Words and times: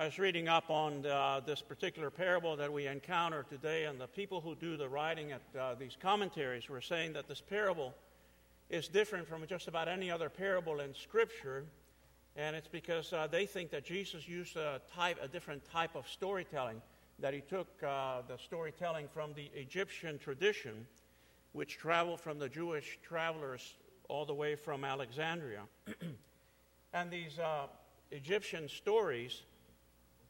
I 0.00 0.06
was 0.06 0.18
reading 0.18 0.48
up 0.48 0.70
on 0.70 1.04
uh, 1.04 1.42
this 1.44 1.60
particular 1.60 2.08
parable 2.08 2.56
that 2.56 2.72
we 2.72 2.86
encounter 2.86 3.44
today, 3.46 3.84
and 3.84 4.00
the 4.00 4.06
people 4.06 4.40
who 4.40 4.54
do 4.54 4.78
the 4.78 4.88
writing 4.88 5.32
at 5.32 5.42
uh, 5.60 5.74
these 5.74 5.94
commentaries 6.00 6.70
were 6.70 6.80
saying 6.80 7.12
that 7.12 7.28
this 7.28 7.42
parable 7.42 7.92
is 8.70 8.88
different 8.88 9.28
from 9.28 9.46
just 9.46 9.68
about 9.68 9.88
any 9.88 10.10
other 10.10 10.30
parable 10.30 10.80
in 10.80 10.94
Scripture, 10.94 11.66
and 12.34 12.56
it's 12.56 12.66
because 12.66 13.12
uh, 13.12 13.28
they 13.30 13.44
think 13.44 13.70
that 13.72 13.84
Jesus 13.84 14.26
used 14.26 14.56
a, 14.56 14.80
type, 14.90 15.18
a 15.22 15.28
different 15.28 15.62
type 15.70 15.94
of 15.94 16.08
storytelling, 16.08 16.80
that 17.18 17.34
he 17.34 17.42
took 17.42 17.68
uh, 17.86 18.22
the 18.26 18.38
storytelling 18.38 19.06
from 19.06 19.34
the 19.34 19.50
Egyptian 19.54 20.18
tradition, 20.18 20.86
which 21.52 21.76
traveled 21.76 22.22
from 22.22 22.38
the 22.38 22.48
Jewish 22.48 22.98
travelers 23.06 23.74
all 24.08 24.24
the 24.24 24.32
way 24.32 24.54
from 24.54 24.82
Alexandria. 24.82 25.60
and 26.94 27.10
these 27.10 27.38
uh, 27.38 27.66
Egyptian 28.10 28.66
stories 28.66 29.42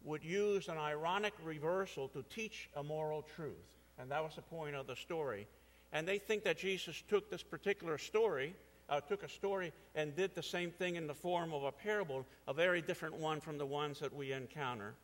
would 0.03 0.25
use 0.25 0.69
an 0.69 0.79
ironic 0.79 1.35
reversal 1.45 2.09
to 2.09 2.25
teach 2.35 2.69
a 2.77 2.83
moral 2.83 3.23
truth. 3.23 3.55
And 3.99 4.11
that 4.11 4.23
was 4.23 4.37
the 4.37 4.43
point 4.43 4.75
of 4.75 4.87
the 4.87 4.97
story. 4.97 5.47
And 5.93 6.07
they 6.07 6.19
think 6.19 6.45
that 6.45 6.57
Jesus 6.57 7.03
took 7.09 7.31
this 7.31 7.43
particular 7.43 7.99
story, 7.99 8.55
uh, 8.89 9.01
took 9.01 9.23
a 9.23 9.29
story, 9.29 9.73
and 9.95 10.15
did 10.17 10.35
the 10.35 10.43
same 10.43 10.71
thing 10.71 10.97
in 10.97 11.07
the 11.07 11.15
form 11.15 11.53
of 11.53 11.65
a 11.65 11.73
parable, 11.73 12.27
a 12.49 12.55
very 12.55 12.81
different 12.81 13.17
one 13.17 13.41
from 13.41 13.59
the 13.59 13.67
ones 13.67 13.99
that 14.01 14.15
we 14.15 14.33
encounter. 14.33 14.95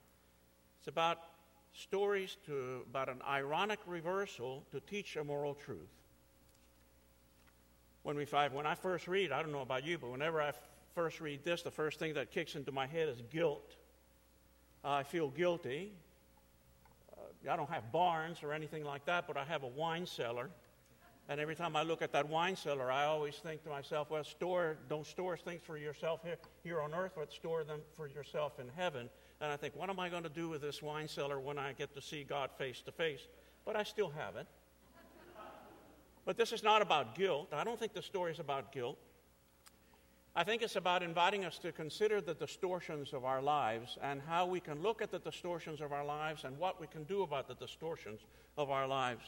It's 0.79 0.89
about 0.89 1.19
stories 1.75 2.37
to, 2.47 2.85
about 2.89 3.09
an 3.09 3.21
ironic 3.29 3.81
reversal 3.87 4.65
to 4.71 4.81
teach 4.81 5.17
a 5.17 5.25
moral 5.25 5.55
truth. 5.55 5.91
When, 8.03 8.17
we 8.17 8.25
when 8.25 8.67
I 8.67 8.77
first 8.77 9.09
read, 9.09 9.33
I 9.33 9.43
don't 9.43 9.53
know 9.53 9.63
about 9.63 9.85
you, 9.85 9.99
but 9.99 10.11
whenever 10.11 10.41
I 10.41 10.53
first 10.95 11.21
read 11.21 11.45
this, 11.45 11.63
the 11.63 11.71
first 11.71 11.99
thing 11.99 12.15
that 12.15 12.31
kicks 12.31 12.55
into 12.55 12.73
my 12.73 12.87
head 12.87 13.09
is 13.09 13.21
guilt. 13.31 13.77
I 14.87 15.03
feel 15.03 15.31
guilty. 15.31 15.93
Uh, 17.13 17.53
I 17.53 17.57
don't 17.57 17.71
have 17.71 17.91
barns 17.91 18.43
or 18.45 18.53
anything 18.53 18.85
like 18.85 19.05
that, 19.07 19.27
but 19.27 19.37
I 19.37 19.45
have 19.45 19.65
a 19.65 19.69
wine 19.69 20.07
cellar. 20.07 20.49
And 21.29 21.41
every 21.41 21.57
time 21.57 21.75
I 21.75 21.83
look 21.83 22.03
at 22.03 22.13
that 22.13 22.29
wine 22.29 22.55
cellar, 22.55 22.93
I 22.93 23.05
always 23.05 23.35
think 23.35 23.65
to 23.65 23.69
myself, 23.69 24.11
well, 24.11 24.23
store, 24.23 24.77
don't 24.89 25.05
store 25.05 25.37
things 25.37 25.61
for 25.65 25.77
yourself 25.77 26.21
here, 26.23 26.39
here 26.63 26.81
on 26.81 26.95
earth, 26.95 27.13
but 27.17 27.33
store 27.33 27.65
them 27.65 27.81
for 27.97 28.07
yourself 28.07 28.61
in 28.61 28.69
heaven. 28.77 29.11
And 29.41 29.51
I 29.51 29.57
think, 29.57 29.75
what 29.75 29.91
am 29.91 29.99
I 29.99 30.09
going 30.09 30.23
to 30.23 30.29
do 30.29 30.49
with 30.49 30.63
this 30.63 30.81
wine 30.83 31.09
cellar 31.09 31.41
when 31.41 31.59
I 31.59 31.73
get 31.73 31.93
to 31.95 32.01
see 32.01 32.23
God 32.23 32.51
face 32.57 32.81
to 32.83 32.93
face? 32.93 33.27
But 33.65 33.75
I 33.75 33.83
still 33.83 34.11
have 34.11 34.37
it. 34.37 34.47
but 36.25 36.37
this 36.37 36.53
is 36.53 36.63
not 36.63 36.81
about 36.81 37.17
guilt. 37.17 37.49
I 37.53 37.65
don't 37.65 37.79
think 37.79 37.93
the 37.93 38.03
story 38.03 38.31
is 38.31 38.39
about 38.39 38.71
guilt. 38.71 38.97
I 40.39 40.45
think 40.45 40.61
it's 40.61 40.77
about 40.77 41.03
inviting 41.03 41.47
us 41.47 41.57
to 41.61 41.73
consider 41.73 42.21
the 42.21 42.35
distortions 42.35 43.15
of 43.15 43.25
our 43.25 43.41
lives 43.41 43.97
and 44.03 44.21
how 44.21 44.45
we 44.45 44.61
can 44.61 44.83
look 44.83 45.01
at 45.01 45.11
the 45.11 45.19
distortions 45.19 45.81
of 45.81 45.93
our 45.93 46.05
lives 46.05 46.45
and 46.45 46.59
what 46.59 46.79
we 46.79 46.87
can 46.87 47.05
do 47.05 47.23
about 47.23 47.49
the 47.49 47.55
distortions 47.55 48.21
of 48.59 48.71
our 48.71 48.87
lives. 48.87 49.25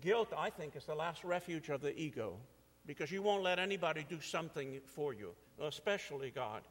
Guilt, 0.00 0.32
I 0.36 0.50
think, 0.50 0.74
is 0.74 0.84
the 0.84 0.96
last 0.96 1.22
refuge 1.22 1.68
of 1.68 1.80
the 1.80 1.96
ego 1.96 2.34
because 2.86 3.12
you 3.12 3.22
won't 3.22 3.44
let 3.44 3.60
anybody 3.60 4.04
do 4.08 4.20
something 4.20 4.80
for 4.84 5.14
you, 5.14 5.30
especially 5.62 6.32
God. 6.32 6.62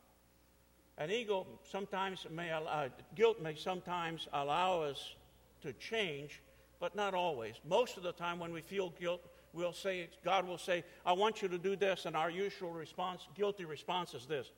And 0.97 1.09
ego 1.09 1.47
sometimes 1.63 2.27
may 2.29 2.51
allow, 2.51 2.71
uh, 2.71 2.89
guilt 3.15 3.41
may 3.41 3.55
sometimes 3.55 4.27
allow 4.33 4.81
us 4.81 5.15
to 5.61 5.71
change, 5.73 6.41
but 6.81 6.93
not 6.93 7.13
always. 7.13 7.55
Most 7.65 7.95
of 7.95 8.03
the 8.03 8.11
time, 8.11 8.37
when 8.37 8.51
we 8.51 8.59
feel 8.59 8.89
guilt, 8.99 9.21
we'll 9.53 9.73
say, 9.73 10.09
God 10.25 10.47
will 10.47 10.57
say, 10.57 10.83
I 11.05 11.13
want 11.13 11.41
you 11.41 11.47
to 11.47 11.57
do 11.57 11.75
this, 11.75 12.05
and 12.05 12.15
our 12.15 12.29
usual 12.29 12.71
response, 12.71 13.27
guilty 13.35 13.65
response 13.65 14.13
is 14.13 14.25
this 14.25 14.51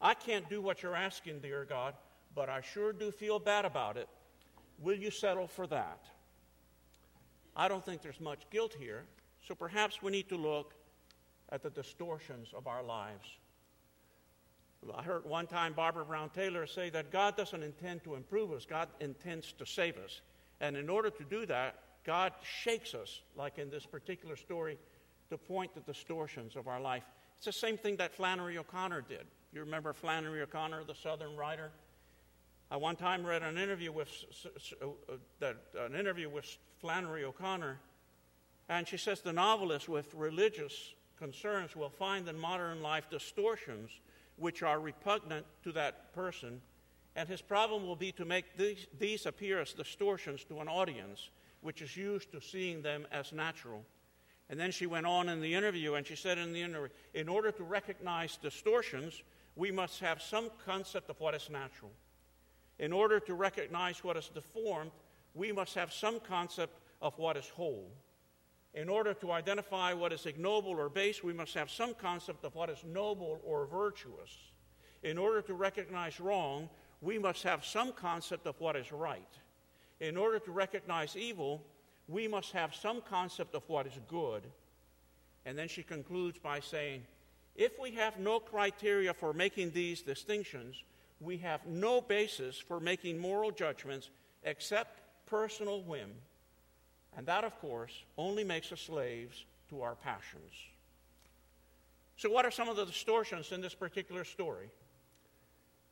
I 0.00 0.14
can't 0.14 0.48
do 0.48 0.60
what 0.60 0.82
you're 0.82 0.94
asking, 0.94 1.40
dear 1.40 1.64
God, 1.64 1.94
but 2.34 2.48
I 2.48 2.60
sure 2.60 2.92
do 2.92 3.10
feel 3.10 3.38
bad 3.38 3.64
about 3.64 3.96
it. 3.96 4.08
Will 4.78 4.96
you 4.96 5.10
settle 5.10 5.46
for 5.46 5.66
that? 5.68 6.04
I 7.56 7.68
don't 7.68 7.84
think 7.84 8.02
there's 8.02 8.20
much 8.20 8.48
guilt 8.50 8.74
here, 8.78 9.04
so 9.46 9.54
perhaps 9.54 10.02
we 10.02 10.10
need 10.10 10.28
to 10.28 10.36
look 10.36 10.74
at 11.50 11.62
the 11.62 11.70
distortions 11.70 12.48
of 12.54 12.66
our 12.66 12.82
lives. 12.82 13.28
I 14.94 15.02
heard 15.02 15.24
one 15.24 15.46
time 15.46 15.72
Barbara 15.72 16.04
Brown 16.04 16.28
Taylor 16.30 16.66
say 16.66 16.90
that 16.90 17.10
God 17.10 17.36
doesn't 17.36 17.62
intend 17.62 18.04
to 18.04 18.16
improve 18.16 18.52
us, 18.52 18.66
God 18.66 18.88
intends 19.00 19.52
to 19.52 19.64
save 19.64 19.96
us. 19.96 20.20
And 20.60 20.76
in 20.76 20.90
order 20.90 21.10
to 21.10 21.24
do 21.24 21.46
that, 21.46 21.76
God 22.04 22.32
shakes 22.42 22.94
us, 22.94 23.22
like 23.36 23.58
in 23.58 23.70
this 23.70 23.86
particular 23.86 24.36
story, 24.36 24.78
to 25.30 25.38
point 25.38 25.74
to 25.74 25.80
distortions 25.80 26.54
of 26.56 26.68
our 26.68 26.80
life. 26.80 27.02
It's 27.36 27.46
the 27.46 27.52
same 27.52 27.78
thing 27.78 27.96
that 27.96 28.14
Flannery 28.14 28.58
O'Connor 28.58 29.02
did. 29.08 29.24
You 29.52 29.60
remember 29.60 29.92
Flannery 29.92 30.42
O'Connor, 30.42 30.84
the 30.84 30.94
Southern 30.94 31.36
writer? 31.36 31.70
I 32.70 32.76
one 32.76 32.96
time 32.96 33.24
read 33.24 33.42
an 33.42 33.58
interview 33.58 33.92
with 33.92 34.10
uh, 35.42 35.52
an 35.78 35.94
interview 35.94 36.28
with 36.28 36.56
Flannery 36.80 37.24
O'Connor, 37.24 37.78
and 38.68 38.88
she 38.88 38.96
says 38.96 39.20
the 39.20 39.32
novelist 39.32 39.88
with 39.88 40.12
religious 40.14 40.94
concerns 41.18 41.76
will 41.76 41.90
find 41.90 42.28
in 42.28 42.38
modern 42.38 42.82
life 42.82 43.08
distortions 43.10 43.90
which 44.36 44.62
are 44.62 44.80
repugnant 44.80 45.46
to 45.62 45.72
that 45.72 46.12
person, 46.14 46.60
and 47.14 47.28
his 47.28 47.40
problem 47.40 47.86
will 47.86 47.96
be 47.96 48.12
to 48.12 48.24
make 48.24 48.56
these, 48.56 48.86
these 48.98 49.26
appear 49.26 49.60
as 49.60 49.72
distortions 49.72 50.42
to 50.44 50.58
an 50.60 50.68
audience 50.68 51.30
which 51.64 51.80
is 51.80 51.96
used 51.96 52.30
to 52.30 52.42
seeing 52.42 52.82
them 52.82 53.06
as 53.10 53.32
natural. 53.32 53.82
And 54.50 54.60
then 54.60 54.70
she 54.70 54.84
went 54.84 55.06
on 55.06 55.30
in 55.30 55.40
the 55.40 55.54
interview 55.54 55.94
and 55.94 56.06
she 56.06 56.14
said 56.14 56.36
in 56.36 56.52
the 56.52 56.60
interview, 56.60 56.90
in 57.14 57.26
order 57.26 57.50
to 57.52 57.64
recognize 57.64 58.36
distortions, 58.36 59.22
we 59.56 59.70
must 59.70 59.98
have 60.00 60.20
some 60.20 60.50
concept 60.66 61.08
of 61.08 61.18
what 61.20 61.34
is 61.34 61.48
natural. 61.48 61.90
In 62.78 62.92
order 62.92 63.18
to 63.18 63.32
recognize 63.32 64.04
what 64.04 64.18
is 64.18 64.28
deformed, 64.28 64.90
we 65.32 65.52
must 65.52 65.74
have 65.74 65.90
some 65.90 66.20
concept 66.20 66.78
of 67.00 67.16
what 67.16 67.38
is 67.38 67.48
whole. 67.48 67.90
In 68.74 68.90
order 68.90 69.14
to 69.14 69.32
identify 69.32 69.94
what 69.94 70.12
is 70.12 70.26
ignoble 70.26 70.72
or 70.72 70.90
base, 70.90 71.24
we 71.24 71.32
must 71.32 71.54
have 71.54 71.70
some 71.70 71.94
concept 71.94 72.44
of 72.44 72.54
what 72.54 72.68
is 72.68 72.84
noble 72.84 73.40
or 73.42 73.64
virtuous. 73.64 74.36
In 75.02 75.16
order 75.16 75.40
to 75.40 75.54
recognize 75.54 76.20
wrong, 76.20 76.68
we 77.00 77.18
must 77.18 77.42
have 77.44 77.64
some 77.64 77.92
concept 77.92 78.46
of 78.46 78.60
what 78.60 78.76
is 78.76 78.92
right 78.92 79.38
in 80.04 80.16
order 80.16 80.38
to 80.38 80.50
recognize 80.50 81.16
evil, 81.16 81.62
we 82.08 82.28
must 82.28 82.52
have 82.52 82.74
some 82.74 83.00
concept 83.00 83.54
of 83.54 83.62
what 83.68 83.86
is 83.86 83.98
good. 84.08 84.42
And 85.46 85.58
then 85.58 85.68
she 85.68 85.82
concludes 85.82 86.38
by 86.38 86.60
saying, 86.60 87.02
if 87.56 87.78
we 87.78 87.92
have 87.92 88.18
no 88.18 88.40
criteria 88.40 89.14
for 89.14 89.32
making 89.32 89.70
these 89.70 90.02
distinctions, 90.02 90.82
we 91.20 91.38
have 91.38 91.66
no 91.66 92.00
basis 92.00 92.58
for 92.58 92.80
making 92.80 93.18
moral 93.18 93.50
judgments 93.50 94.10
except 94.42 95.00
personal 95.26 95.82
whim. 95.82 96.10
And 97.16 97.26
that, 97.26 97.44
of 97.44 97.58
course, 97.60 97.92
only 98.18 98.44
makes 98.44 98.72
us 98.72 98.80
slaves 98.80 99.44
to 99.70 99.82
our 99.82 99.94
passions. 99.94 100.52
So, 102.16 102.30
what 102.30 102.44
are 102.44 102.50
some 102.50 102.68
of 102.68 102.76
the 102.76 102.84
distortions 102.84 103.52
in 103.52 103.60
this 103.60 103.74
particular 103.74 104.24
story? 104.24 104.70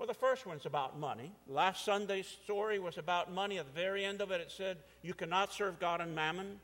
Well, 0.03 0.09
the 0.09 0.15
first 0.15 0.47
one's 0.47 0.67
about 0.67 0.99
money. 0.99 1.31
Last 1.47 1.85
Sunday's 1.85 2.27
story 2.27 2.81
was 2.81 2.99
about 2.99 3.33
money. 3.33 3.61
At 3.61 3.67
the 3.67 3.81
very 3.81 4.05
end 4.05 4.21
of 4.21 4.33
it, 4.33 4.41
it 4.41 4.51
said, 4.51 4.79
You 5.01 5.15
cannot 5.15 5.53
serve 5.53 5.79
God 5.79 6.01
and 6.01 6.13
mammon. 6.13 6.59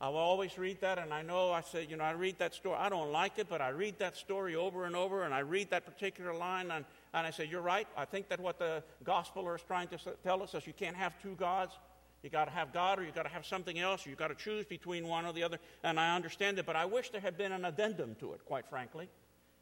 I 0.00 0.08
will 0.08 0.16
always 0.16 0.56
read 0.56 0.80
that, 0.80 0.98
and 0.98 1.12
I 1.12 1.20
know 1.20 1.52
I 1.52 1.60
said, 1.60 1.90
you 1.90 1.98
know, 1.98 2.04
I 2.04 2.12
read 2.12 2.38
that 2.38 2.54
story. 2.54 2.76
I 2.78 2.88
don't 2.88 3.12
like 3.12 3.38
it, 3.38 3.50
but 3.50 3.60
I 3.60 3.68
read 3.68 3.98
that 3.98 4.16
story 4.16 4.56
over 4.56 4.86
and 4.86 4.96
over, 4.96 5.24
and 5.24 5.34
I 5.34 5.40
read 5.40 5.68
that 5.72 5.84
particular 5.84 6.32
line, 6.32 6.70
and, 6.70 6.86
and 7.12 7.26
I 7.26 7.30
say, 7.32 7.44
You're 7.44 7.60
right. 7.60 7.86
I 7.98 8.06
think 8.06 8.30
that 8.30 8.40
what 8.40 8.58
the 8.58 8.82
gospel 9.04 9.52
is 9.52 9.60
trying 9.60 9.88
to 9.88 9.98
tell 10.24 10.42
us 10.42 10.54
is 10.54 10.66
you 10.66 10.72
can't 10.72 10.96
have 10.96 11.20
two 11.20 11.34
gods. 11.34 11.74
You 12.22 12.30
got 12.30 12.46
to 12.46 12.50
have 12.52 12.72
God, 12.72 12.98
or 12.98 13.04
you 13.04 13.12
got 13.12 13.24
to 13.24 13.28
have 13.28 13.44
something 13.44 13.78
else, 13.78 14.06
or 14.06 14.08
you 14.08 14.16
got 14.16 14.28
to 14.28 14.34
choose 14.34 14.64
between 14.64 15.06
one 15.06 15.26
or 15.26 15.34
the 15.34 15.42
other. 15.42 15.58
And 15.84 16.00
I 16.00 16.16
understand 16.16 16.58
it, 16.58 16.64
but 16.64 16.76
I 16.76 16.86
wish 16.86 17.10
there 17.10 17.20
had 17.20 17.36
been 17.36 17.52
an 17.52 17.66
addendum 17.66 18.16
to 18.20 18.32
it, 18.32 18.40
quite 18.46 18.66
frankly. 18.70 19.10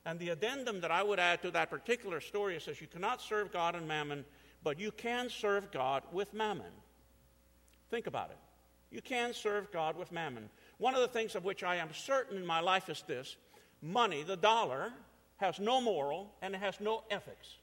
And 0.07 0.21
the 0.21 0.29
addendum 0.29 0.81
that 0.83 0.93
I 0.93 1.03
would 1.03 1.19
add 1.19 1.43
to 1.43 1.51
that 1.51 1.69
particular 1.69 2.21
story 2.21 2.55
is 2.55 2.63
says 2.63 2.81
you 2.81 2.87
cannot 2.87 3.21
serve 3.21 3.53
God 3.53 3.75
and 3.75 3.89
mammon, 3.89 4.25
but 4.63 4.79
you 4.79 4.93
can 4.93 5.29
serve 5.29 5.73
God 5.73 6.05
with 6.13 6.33
mammon. 6.33 6.71
Think 7.91 8.07
about 8.07 8.31
it. 8.31 8.39
You 8.93 9.03
can 9.03 9.35
serve 9.35 9.73
God 9.73 9.97
with 9.97 10.13
mammon. 10.13 10.49
One 10.79 10.95
of 10.95 11.01
the 11.01 11.09
things 11.09 11.35
of 11.35 11.45
which 11.45 11.65
I 11.65 11.77
am 11.77 11.93
certain 11.93 12.37
in 12.37 12.47
my 12.47 12.61
life 12.61 12.89
is 12.89 13.03
this 13.09 13.37
money, 13.83 14.23
the 14.23 14.37
dollar, 14.37 14.93
has 15.39 15.59
no 15.59 15.81
moral 15.81 16.33
and 16.41 16.55
it 16.55 16.59
has 16.59 16.79
no 16.81 17.03
ethics. 17.11 17.57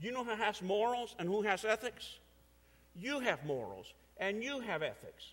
You 0.00 0.10
know 0.12 0.24
who 0.24 0.36
has 0.36 0.62
morals 0.62 1.14
and 1.18 1.28
who 1.28 1.42
has 1.42 1.66
ethics? 1.66 2.18
You 2.96 3.20
have 3.20 3.44
morals 3.44 3.92
and 4.16 4.42
you 4.42 4.60
have 4.60 4.82
ethics. 4.82 5.32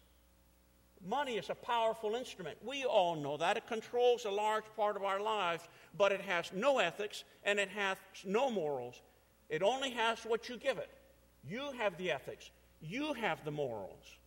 Money 1.07 1.37
is 1.37 1.49
a 1.49 1.55
powerful 1.55 2.15
instrument. 2.15 2.57
We 2.63 2.85
all 2.85 3.15
know 3.15 3.37
that. 3.37 3.57
It 3.57 3.67
controls 3.67 4.25
a 4.25 4.31
large 4.31 4.63
part 4.75 4.95
of 4.95 5.03
our 5.03 5.19
lives, 5.19 5.63
but 5.97 6.11
it 6.11 6.21
has 6.21 6.51
no 6.53 6.79
ethics 6.79 7.23
and 7.43 7.59
it 7.59 7.69
has 7.69 7.97
no 8.23 8.49
morals. 8.49 9.01
It 9.49 9.61
only 9.61 9.91
has 9.91 10.19
what 10.25 10.49
you 10.49 10.57
give 10.57 10.77
it. 10.77 10.89
You 11.47 11.71
have 11.77 11.97
the 11.97 12.11
ethics, 12.11 12.49
you 12.81 13.13
have 13.13 13.43
the 13.45 13.51
morals. 13.51 14.17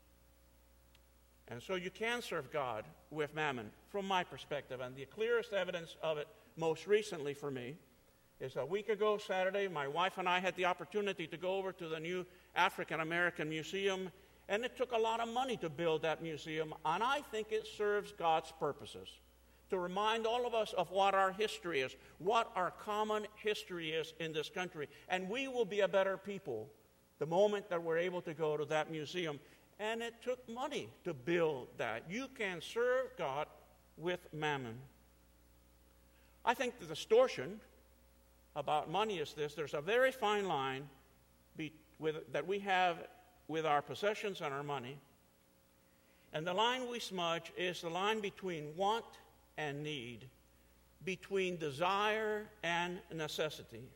And 1.48 1.62
so 1.62 1.74
you 1.74 1.90
can 1.90 2.20
serve 2.20 2.52
God 2.52 2.84
with 3.10 3.34
mammon, 3.34 3.70
from 3.88 4.06
my 4.06 4.22
perspective. 4.22 4.80
And 4.80 4.94
the 4.94 5.06
clearest 5.06 5.52
evidence 5.52 5.96
of 6.02 6.18
it, 6.18 6.28
most 6.56 6.86
recently 6.86 7.34
for 7.34 7.50
me, 7.50 7.74
is 8.40 8.56
a 8.56 8.64
week 8.64 8.88
ago, 8.88 9.18
Saturday, 9.18 9.66
my 9.66 9.88
wife 9.88 10.18
and 10.18 10.28
I 10.28 10.38
had 10.38 10.54
the 10.56 10.66
opportunity 10.66 11.26
to 11.26 11.36
go 11.36 11.56
over 11.56 11.72
to 11.72 11.88
the 11.88 11.98
new 11.98 12.24
African 12.54 13.00
American 13.00 13.48
Museum, 13.48 14.12
and 14.48 14.64
it 14.64 14.76
took 14.76 14.92
a 14.92 14.98
lot 14.98 15.20
of 15.20 15.28
money 15.28 15.56
to 15.58 15.68
build 15.68 16.02
that 16.02 16.22
museum, 16.22 16.72
and 16.84 17.02
I 17.02 17.20
think 17.30 17.48
it 17.50 17.66
serves 17.66 18.12
God's 18.12 18.52
purposes 18.58 19.08
to 19.70 19.78
remind 19.78 20.26
all 20.26 20.46
of 20.46 20.54
us 20.54 20.72
of 20.72 20.90
what 20.90 21.14
our 21.14 21.32
history 21.32 21.80
is, 21.80 21.94
what 22.18 22.50
our 22.56 22.70
common 22.70 23.26
history 23.36 23.90
is 23.90 24.14
in 24.18 24.32
this 24.32 24.48
country. 24.48 24.88
And 25.08 25.28
we 25.28 25.48
will 25.48 25.64
be 25.64 25.80
a 25.80 25.88
better 25.88 26.16
people 26.16 26.68
the 27.18 27.26
moment 27.26 27.68
that 27.68 27.82
we're 27.82 27.98
able 27.98 28.22
to 28.22 28.34
go 28.34 28.56
to 28.56 28.64
that 28.66 28.90
museum. 28.90 29.38
And 29.78 30.02
it 30.02 30.14
took 30.22 30.48
money 30.48 30.88
to 31.04 31.12
build 31.12 31.68
that. 31.76 32.04
You 32.08 32.28
can 32.36 32.60
serve 32.60 33.16
God 33.16 33.46
with 33.96 34.20
mammon. 34.32 34.78
I 36.44 36.54
think 36.54 36.78
the 36.78 36.86
distortion 36.86 37.60
about 38.56 38.90
money 38.90 39.18
is 39.18 39.34
this 39.34 39.54
there's 39.54 39.74
a 39.74 39.80
very 39.80 40.10
fine 40.10 40.48
line 40.48 40.88
be, 41.56 41.72
with, 41.98 42.32
that 42.32 42.46
we 42.46 42.58
have 42.60 42.96
with 43.48 43.66
our 43.66 43.82
possessions 43.82 44.40
and 44.40 44.52
our 44.52 44.62
money. 44.62 44.98
And 46.32 46.46
the 46.46 46.52
line 46.52 46.88
we 46.88 47.00
smudge 47.00 47.52
is 47.56 47.80
the 47.80 47.88
line 47.88 48.20
between 48.20 48.76
want 48.76 49.04
and 49.56 49.82
need, 49.82 50.26
between 51.04 51.56
desire 51.56 52.46
and 52.62 53.00
necessity. 53.12 53.88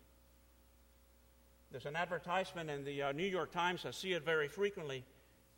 There's 1.70 1.86
an 1.86 1.96
advertisement 1.96 2.70
in 2.70 2.84
the 2.84 3.02
uh, 3.02 3.12
New 3.12 3.26
York 3.26 3.52
Times, 3.52 3.84
I 3.86 3.90
see 3.90 4.12
it 4.12 4.24
very 4.24 4.48
frequently. 4.48 5.04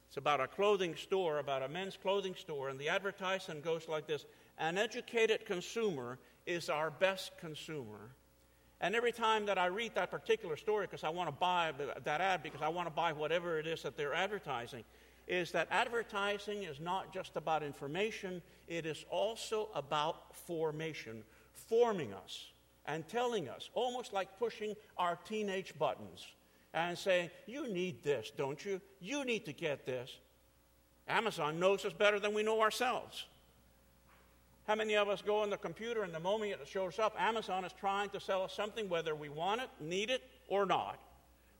It's 0.08 0.16
about 0.16 0.40
a 0.40 0.46
clothing 0.46 0.94
store, 0.94 1.38
about 1.38 1.62
a 1.62 1.68
men's 1.68 1.96
clothing 1.96 2.36
store, 2.36 2.68
and 2.68 2.78
the 2.78 2.88
advertisement 2.88 3.64
goes 3.64 3.88
like 3.88 4.06
this 4.06 4.26
An 4.58 4.78
educated 4.78 5.44
consumer 5.44 6.18
is 6.46 6.68
our 6.68 6.90
best 6.90 7.36
consumer. 7.38 8.10
And 8.80 8.94
every 8.94 9.12
time 9.12 9.46
that 9.46 9.58
I 9.58 9.66
read 9.66 9.94
that 9.94 10.10
particular 10.10 10.56
story, 10.56 10.86
because 10.86 11.04
I 11.04 11.08
want 11.08 11.28
to 11.28 11.34
buy 11.34 11.72
that 12.04 12.20
ad, 12.20 12.42
because 12.42 12.62
I 12.62 12.68
want 12.68 12.86
to 12.88 12.94
buy 12.94 13.12
whatever 13.12 13.58
it 13.58 13.66
is 13.66 13.82
that 13.82 13.96
they're 13.96 14.14
advertising, 14.14 14.84
is 15.26 15.52
that 15.52 15.68
advertising 15.70 16.64
is 16.64 16.80
not 16.80 17.12
just 17.12 17.36
about 17.36 17.62
information, 17.62 18.42
it 18.68 18.84
is 18.84 19.04
also 19.10 19.70
about 19.74 20.36
formation, 20.36 21.22
forming 21.52 22.12
us 22.12 22.52
and 22.86 23.06
telling 23.08 23.48
us, 23.48 23.70
almost 23.74 24.12
like 24.12 24.38
pushing 24.38 24.74
our 24.98 25.18
teenage 25.24 25.78
buttons 25.78 26.26
and 26.74 26.98
saying, 26.98 27.30
You 27.46 27.72
need 27.72 28.02
this, 28.02 28.30
don't 28.36 28.62
you? 28.64 28.80
You 29.00 29.24
need 29.24 29.46
to 29.46 29.52
get 29.52 29.86
this. 29.86 30.10
Amazon 31.08 31.58
knows 31.58 31.84
us 31.84 31.92
better 31.92 32.18
than 32.18 32.34
we 32.34 32.42
know 32.42 32.60
ourselves. 32.60 33.26
How 34.66 34.74
many 34.74 34.96
of 34.96 35.08
us 35.08 35.20
go 35.20 35.40
on 35.40 35.50
the 35.50 35.58
computer 35.58 36.04
and 36.04 36.14
the 36.14 36.20
moment 36.20 36.52
it 36.52 36.66
shows 36.66 36.98
up, 36.98 37.14
Amazon 37.18 37.64
is 37.64 37.72
trying 37.78 38.08
to 38.10 38.20
sell 38.20 38.42
us 38.42 38.54
something 38.54 38.88
whether 38.88 39.14
we 39.14 39.28
want 39.28 39.60
it, 39.60 39.68
need 39.78 40.10
it, 40.10 40.22
or 40.48 40.64
not? 40.64 40.98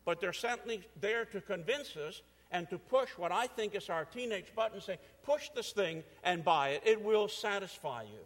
But 0.07 0.21
they're 0.21 0.33
certainly 0.33 0.83
there 1.01 1.27
to 1.27 1.41
convince 1.41 1.97
us 1.97 2.23
and 2.51 2.69
to 2.71 2.79
push 2.79 3.11
what 3.19 3.31
I 3.31 3.47
think 3.47 3.75
is 3.75 3.91
our 3.91 4.07
teenage 4.07 4.55
button, 4.57 4.81
saying, 4.81 4.99
push 5.23 5.51
this 5.55 5.73
thing 5.73 6.03
and 6.23 6.43
buy 6.43 6.71
it. 6.71 6.83
It 6.87 7.03
will 7.03 7.29
satisfy 7.29 8.03
you. 8.05 8.25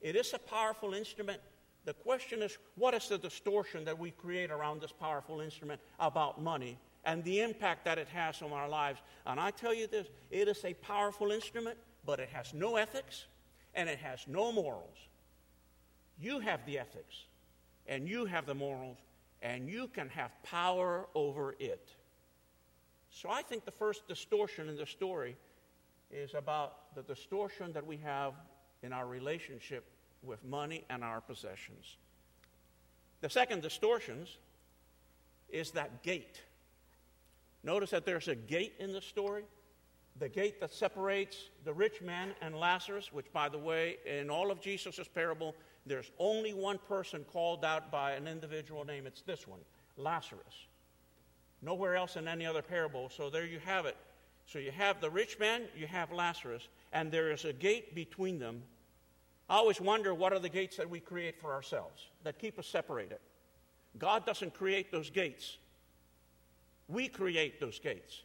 It 0.00 0.16
is 0.16 0.32
a 0.34 0.38
powerful 0.38 0.94
instrument. 0.94 1.40
The 1.84 1.94
question 1.94 2.42
is, 2.42 2.58
what 2.74 2.94
is 2.94 3.08
the 3.08 3.18
distortion 3.18 3.84
that 3.84 3.98
we 3.98 4.10
create 4.10 4.50
around 4.50 4.80
this 4.80 4.92
powerful 4.92 5.40
instrument 5.40 5.80
about 6.00 6.42
money 6.42 6.78
and 7.04 7.22
the 7.22 7.40
impact 7.40 7.84
that 7.84 7.98
it 7.98 8.08
has 8.08 8.42
on 8.42 8.50
our 8.50 8.68
lives? 8.68 9.00
And 9.24 9.38
I 9.38 9.52
tell 9.52 9.74
you 9.74 9.86
this 9.86 10.08
it 10.32 10.48
is 10.48 10.64
a 10.64 10.74
powerful 10.74 11.30
instrument, 11.30 11.78
but 12.04 12.18
it 12.18 12.28
has 12.30 12.54
no 12.54 12.76
ethics 12.76 13.26
and 13.74 13.88
it 13.88 13.98
has 13.98 14.26
no 14.26 14.52
morals. 14.52 14.96
You 16.20 16.40
have 16.40 16.64
the 16.66 16.78
ethics 16.78 17.24
and 17.86 18.08
you 18.08 18.24
have 18.26 18.46
the 18.46 18.54
morals, 18.54 18.98
and 19.42 19.68
you 19.68 19.88
can 19.88 20.08
have 20.10 20.30
power 20.44 21.06
over 21.14 21.56
it. 21.58 21.90
So 23.10 23.28
I 23.28 23.42
think 23.42 23.64
the 23.64 23.72
first 23.72 24.06
distortion 24.06 24.68
in 24.68 24.76
the 24.76 24.86
story 24.86 25.36
is 26.10 26.34
about 26.34 26.94
the 26.94 27.02
distortion 27.02 27.72
that 27.72 27.86
we 27.86 27.96
have 27.98 28.34
in 28.82 28.92
our 28.92 29.06
relationship 29.06 29.84
with 30.22 30.44
money 30.44 30.84
and 30.90 31.02
our 31.02 31.20
possessions. 31.20 31.96
The 33.20 33.28
second 33.28 33.62
distortion 33.62 34.26
is 35.48 35.72
that 35.72 36.02
gate. 36.02 36.40
Notice 37.64 37.90
that 37.90 38.06
there's 38.06 38.28
a 38.28 38.34
gate 38.34 38.74
in 38.78 38.92
the 38.92 39.00
story. 39.00 39.44
The 40.18 40.28
gate 40.28 40.60
that 40.60 40.72
separates 40.72 41.48
the 41.64 41.72
rich 41.72 42.02
man 42.02 42.34
and 42.42 42.54
Lazarus, 42.54 43.12
which, 43.12 43.32
by 43.32 43.48
the 43.48 43.58
way, 43.58 43.96
in 44.06 44.30
all 44.30 44.50
of 44.50 44.60
Jesus' 44.60 45.08
parable, 45.12 45.54
there's 45.86 46.10
only 46.18 46.52
one 46.52 46.78
person 46.86 47.24
called 47.24 47.64
out 47.64 47.90
by 47.90 48.12
an 48.12 48.28
individual 48.28 48.84
name. 48.84 49.06
It's 49.06 49.22
this 49.22 49.48
one 49.48 49.60
Lazarus. 49.96 50.66
Nowhere 51.60 51.96
else 51.96 52.16
in 52.16 52.28
any 52.28 52.44
other 52.44 52.62
parable. 52.62 53.08
So 53.08 53.30
there 53.30 53.46
you 53.46 53.58
have 53.60 53.86
it. 53.86 53.96
So 54.46 54.58
you 54.58 54.70
have 54.72 55.00
the 55.00 55.10
rich 55.10 55.38
man, 55.38 55.62
you 55.76 55.86
have 55.86 56.12
Lazarus, 56.12 56.68
and 56.92 57.10
there 57.10 57.30
is 57.30 57.44
a 57.44 57.52
gate 57.52 57.94
between 57.94 58.38
them. 58.38 58.62
I 59.48 59.56
always 59.56 59.80
wonder 59.80 60.14
what 60.14 60.32
are 60.32 60.38
the 60.38 60.48
gates 60.48 60.76
that 60.76 60.88
we 60.88 61.00
create 61.00 61.40
for 61.40 61.52
ourselves 61.52 62.08
that 62.24 62.38
keep 62.38 62.58
us 62.58 62.66
separated. 62.66 63.18
God 63.98 64.26
doesn't 64.26 64.54
create 64.54 64.90
those 64.90 65.10
gates, 65.10 65.58
we 66.88 67.08
create 67.08 67.60
those 67.60 67.78
gates. 67.78 68.22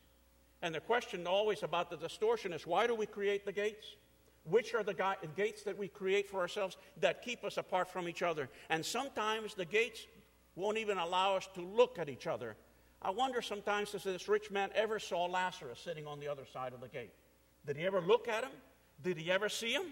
And 0.62 0.74
the 0.74 0.80
question 0.80 1.28
always 1.28 1.64
about 1.64 1.90
the 1.90 1.98
distortion 1.98 2.54
is 2.54 2.66
why 2.66 2.88
do 2.88 2.96
we 2.96 3.06
create 3.06 3.46
the 3.46 3.52
gates? 3.52 3.96
Which 4.44 4.74
are 4.74 4.84
the 4.84 4.96
gates 5.36 5.64
that 5.64 5.78
we 5.78 5.88
create 5.88 6.30
for 6.30 6.40
ourselves 6.40 6.78
that 7.02 7.22
keep 7.22 7.44
us 7.44 7.58
apart 7.58 7.90
from 7.90 8.08
each 8.08 8.22
other? 8.22 8.50
And 8.70 8.86
sometimes 8.86 9.54
the 9.54 9.66
gates 9.66 10.08
won't 10.56 10.78
even 10.78 10.98
allow 10.98 11.36
us 11.36 11.48
to 11.56 11.62
look 11.62 12.00
at 12.00 12.10
each 12.10 12.28
other 12.28 12.56
I 13.02 13.12
wonder 13.12 13.42
sometimes 13.42 13.94
if 13.94 14.04
this 14.04 14.28
rich 14.28 14.50
man 14.50 14.70
ever 14.74 15.00
saw 15.00 15.26
Lazarus 15.26 15.80
sitting 15.80 16.08
on 16.08 16.20
the 16.20 16.28
other 16.28 16.46
side 16.46 16.74
of 16.74 16.82
the 16.82 16.88
gate. 16.88 17.14
Did 17.66 17.78
he 17.78 17.86
ever 17.86 18.02
look 18.02 18.28
at 18.28 18.44
him? 18.44 18.52
Did 19.04 19.18
he 19.18 19.32
ever 19.32 19.50
see 19.50 19.74
him? 19.74 19.86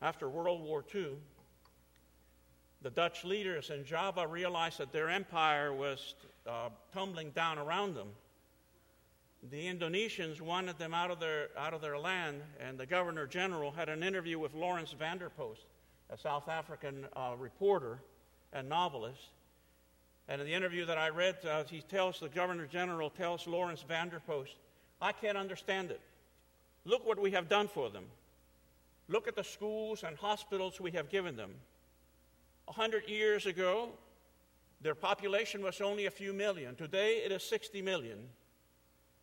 After 0.00 0.28
World 0.28 0.62
War 0.62 0.84
II, 0.94 1.16
the 2.82 2.90
Dutch 2.90 3.24
leaders 3.24 3.70
in 3.70 3.84
Java 3.84 4.26
realized 4.26 4.78
that 4.78 4.92
their 4.92 5.10
empire 5.10 5.74
was 5.74 6.14
uh, 6.46 6.70
tumbling 6.92 7.30
down 7.30 7.58
around 7.58 7.94
them. 7.94 8.08
The 9.50 9.66
Indonesians 9.66 10.40
wanted 10.40 10.78
them 10.78 10.92
out 10.92 11.10
of, 11.10 11.18
their, 11.18 11.48
out 11.56 11.72
of 11.72 11.80
their 11.80 11.98
land, 11.98 12.42
and 12.58 12.78
the 12.78 12.86
governor 12.86 13.26
general 13.26 13.70
had 13.70 13.88
an 13.88 14.02
interview 14.02 14.38
with 14.38 14.54
Laurens 14.54 14.92
van 14.92 15.18
der 15.18 15.30
Post, 15.30 15.62
a 16.10 16.18
South 16.18 16.48
African 16.48 17.06
uh, 17.16 17.32
reporter 17.38 18.00
and 18.52 18.68
novelist. 18.68 19.30
And 20.28 20.40
in 20.40 20.46
the 20.46 20.52
interview 20.52 20.84
that 20.86 20.98
I 20.98 21.08
read, 21.08 21.36
uh, 21.44 21.64
he 21.64 21.80
tells 21.80 22.20
the 22.20 22.28
Governor 22.28 22.66
General, 22.66 23.10
tells 23.10 23.46
Laurens 23.46 23.82
van 23.82 24.10
der 24.10 24.20
Post, 24.20 24.52
I 25.00 25.12
can't 25.12 25.38
understand 25.38 25.90
it. 25.90 26.00
Look 26.84 27.06
what 27.06 27.18
we 27.18 27.30
have 27.30 27.48
done 27.48 27.68
for 27.68 27.88
them. 27.90 28.04
Look 29.08 29.26
at 29.26 29.34
the 29.34 29.44
schools 29.44 30.04
and 30.04 30.16
hospitals 30.16 30.80
we 30.80 30.92
have 30.92 31.08
given 31.08 31.36
them. 31.36 31.50
A 32.68 32.72
hundred 32.72 33.08
years 33.08 33.46
ago, 33.46 33.88
their 34.80 34.94
population 34.94 35.62
was 35.62 35.80
only 35.80 36.06
a 36.06 36.10
few 36.10 36.32
million. 36.32 36.74
Today, 36.74 37.22
it 37.24 37.32
is 37.32 37.42
60 37.42 37.82
million. 37.82 38.18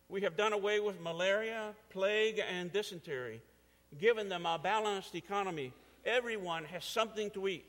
We 0.08 0.22
have 0.22 0.36
done 0.36 0.52
away 0.52 0.80
with 0.80 1.00
malaria, 1.00 1.74
plague, 1.90 2.40
and 2.48 2.72
dysentery, 2.72 3.42
given 3.98 4.28
them 4.28 4.46
a 4.46 4.58
balanced 4.58 5.14
economy. 5.14 5.72
Everyone 6.04 6.64
has 6.64 6.84
something 6.84 7.30
to 7.30 7.48
eat. 7.48 7.68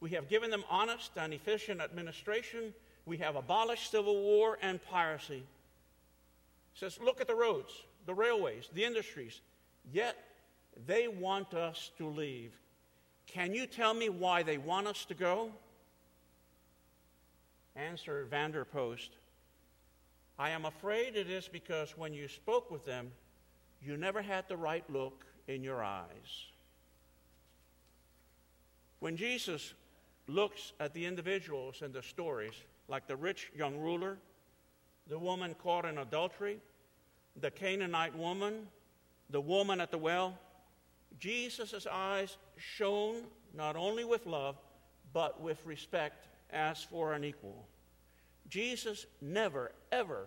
We 0.00 0.10
have 0.10 0.28
given 0.28 0.50
them 0.50 0.64
honest 0.70 1.10
and 1.16 1.34
efficient 1.34 1.80
administration. 1.80 2.72
We 3.04 3.18
have 3.18 3.36
abolished 3.36 3.90
civil 3.90 4.22
war 4.22 4.56
and 4.62 4.82
piracy. 4.82 5.42
Says, 6.74 6.98
look 7.02 7.20
at 7.20 7.26
the 7.26 7.34
roads, 7.34 7.72
the 8.06 8.14
railways, 8.14 8.70
the 8.72 8.84
industries. 8.84 9.40
Yet 9.92 10.16
they 10.86 11.08
want 11.08 11.52
us 11.52 11.90
to 11.98 12.08
leave. 12.08 12.52
Can 13.26 13.52
you 13.52 13.66
tell 13.66 13.92
me 13.92 14.08
why 14.08 14.42
they 14.42 14.56
want 14.56 14.86
us 14.86 15.04
to 15.06 15.14
go? 15.14 15.50
Answer 17.76 18.24
van 18.24 18.50
der 18.50 18.64
Post. 18.64 19.10
I 20.38 20.50
am 20.50 20.64
afraid 20.64 21.16
it 21.16 21.28
is 21.28 21.48
because 21.48 21.96
when 21.96 22.14
you 22.14 22.26
spoke 22.26 22.70
with 22.70 22.84
them, 22.84 23.12
you 23.82 23.96
never 23.96 24.22
had 24.22 24.48
the 24.48 24.56
right 24.56 24.84
look 24.90 25.24
in 25.46 25.62
your 25.62 25.82
eyes. 25.82 26.46
When 29.00 29.16
Jesus 29.16 29.74
looks 30.26 30.72
at 30.80 30.94
the 30.94 31.04
individuals 31.06 31.82
in 31.82 31.92
the 31.92 32.02
stories, 32.02 32.54
like 32.88 33.06
the 33.06 33.16
rich 33.16 33.50
young 33.54 33.78
ruler, 33.78 34.18
the 35.08 35.18
woman 35.18 35.54
caught 35.54 35.84
in 35.84 35.98
adultery, 35.98 36.58
the 37.40 37.50
Canaanite 37.50 38.16
woman, 38.16 38.66
the 39.30 39.40
woman 39.40 39.80
at 39.80 39.90
the 39.90 39.98
well, 39.98 40.38
Jesus' 41.18 41.86
eyes 41.90 42.36
shone 42.56 43.24
not 43.54 43.76
only 43.76 44.04
with 44.04 44.26
love, 44.26 44.56
but 45.12 45.40
with 45.40 45.64
respect 45.66 46.28
as 46.52 46.82
for 46.82 47.12
an 47.12 47.24
equal. 47.24 47.66
Jesus 48.48 49.06
never, 49.20 49.72
ever 49.92 50.26